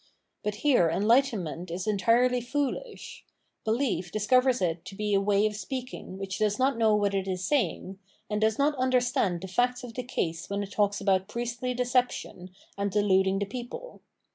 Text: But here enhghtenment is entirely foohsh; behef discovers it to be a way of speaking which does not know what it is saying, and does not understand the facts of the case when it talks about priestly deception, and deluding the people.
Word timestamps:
But 0.41 0.55
here 0.65 0.89
enhghtenment 0.91 1.69
is 1.69 1.85
entirely 1.85 2.41
foohsh; 2.41 3.19
behef 3.67 4.09
discovers 4.09 4.59
it 4.59 4.83
to 4.85 4.95
be 4.95 5.13
a 5.13 5.21
way 5.21 5.45
of 5.45 5.55
speaking 5.55 6.17
which 6.17 6.39
does 6.39 6.57
not 6.57 6.75
know 6.75 6.95
what 6.95 7.13
it 7.13 7.27
is 7.27 7.43
saying, 7.43 7.99
and 8.27 8.41
does 8.41 8.57
not 8.57 8.73
understand 8.77 9.41
the 9.41 9.47
facts 9.47 9.83
of 9.83 9.93
the 9.93 10.01
case 10.01 10.49
when 10.49 10.63
it 10.63 10.71
talks 10.71 11.01
about 11.01 11.27
priestly 11.27 11.75
deception, 11.75 12.49
and 12.79 12.89
deluding 12.89 13.37
the 13.37 13.45
people. 13.45 14.01